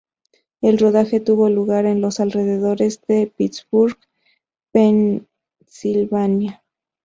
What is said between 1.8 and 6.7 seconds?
en los alrededores de Pittsburg, Pennsylvania.